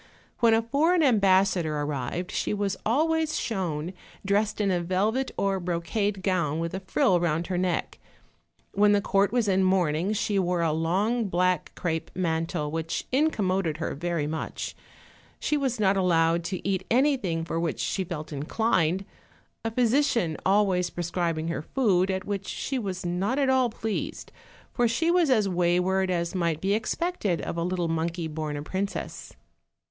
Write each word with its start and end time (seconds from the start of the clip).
When 0.39 0.55
a 0.55 0.63
foreign 0.63 1.03
ambassador 1.03 1.75
ar 1.75 1.85
rived 1.85 2.31
she 2.31 2.55
was 2.55 2.75
always 2.87 3.39
shown 3.39 3.93
dressed 4.25 4.59
in 4.59 4.71
a 4.71 4.81
velvet 4.81 5.29
or 5.37 5.59
brocade 5.59 6.23
gown 6.23 6.57
with 6.57 6.73
a 6.73 6.79
frill 6.79 7.19
round 7.19 7.45
her 7.45 7.57
neck; 7.59 7.99
when 8.73 8.93
the 8.93 8.99
court 9.01 9.31
was 9.31 9.47
in 9.47 9.63
mourning 9.63 10.11
she 10.13 10.39
wore 10.39 10.61
a 10.63 10.71
long 10.73 11.25
black 11.25 11.71
crape 11.75 12.09
mantle 12.15 12.71
which 12.71 13.05
incommoded 13.11 13.77
her 13.77 13.93
very 13.93 14.25
much; 14.25 14.75
she 15.39 15.55
was 15.55 15.79
not 15.79 15.95
allowed 15.95 16.43
to 16.45 16.67
eat 16.67 16.83
anything 16.89 17.45
for 17.45 17.59
which 17.59 17.79
she 17.79 18.03
felt 18.03 18.33
inclined, 18.33 19.05
a 19.63 19.69
physician 19.69 20.35
always 20.43 20.89
Erescribing 20.89 21.47
her 21.49 21.61
food, 21.61 22.09
at 22.09 22.25
which 22.25 22.47
she 22.47 22.79
was 22.79 23.05
not 23.05 23.37
at 23.37 23.49
all 23.51 23.69
pleased, 23.69 24.31
:>r 24.79 24.87
she 24.87 25.11
was 25.11 25.29
as 25.29 25.47
wayward 25.47 26.09
as 26.09 26.33
might 26.33 26.59
be 26.59 26.73
expected 26.73 27.39
of 27.41 27.55
a 27.55 27.63
little 27.63 27.87
monkey 27.87 28.27
born 28.27 28.57
a 28.57 28.63
princess. 28.63 29.35